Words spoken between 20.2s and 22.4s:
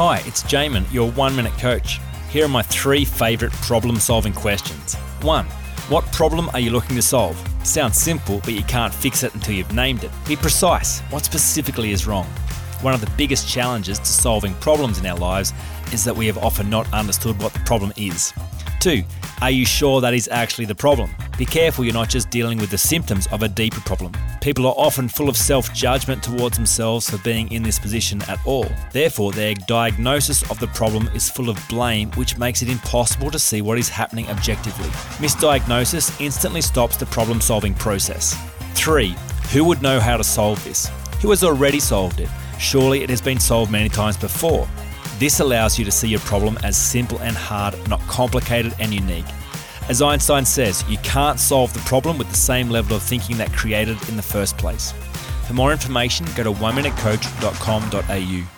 actually the problem? Be careful you're not just